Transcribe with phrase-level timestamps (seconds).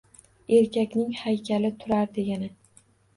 [0.59, 2.49] Erkakning haykali turardi yana